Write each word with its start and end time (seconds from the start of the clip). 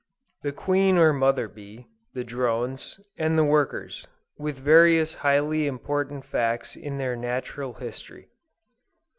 THE 0.41 0.51
QUEEN 0.51 0.97
OR 0.97 1.13
MOTHER 1.13 1.47
BEE, 1.47 1.85
THE 2.15 2.23
DRONES, 2.23 2.99
AND 3.19 3.37
THE 3.37 3.43
WORKERS; 3.43 4.07
WITH 4.35 4.57
VARIOUS 4.57 5.13
HIGHLY 5.21 5.67
IMPORTANT 5.67 6.25
FACTS 6.25 6.75
IN 6.75 6.97
THEIR 6.97 7.17
NATURAL 7.17 7.73
HISTORY. 7.73 8.29